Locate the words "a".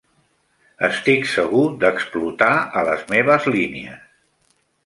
2.81-2.85